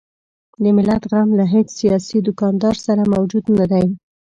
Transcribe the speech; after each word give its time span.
د 0.61 0.63
ملت 0.77 1.03
غم 1.11 1.29
له 1.39 1.45
هیڅ 1.53 1.67
سیاسي 1.79 2.17
دوکاندار 2.27 2.75
سره 2.85 3.01
موجود 3.13 3.45
نه 3.57 3.65
دی. 3.71 3.85